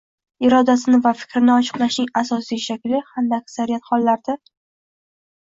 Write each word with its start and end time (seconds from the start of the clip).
irodasini 0.47 0.99
va 1.07 1.11
fikrini 1.19 1.53
ochiqlashning 1.55 2.09
asosiy 2.23 2.63
shakli, 2.65 3.03
hamda 3.13 3.39
aksariyat 3.45 3.87
hollarda 3.91 4.39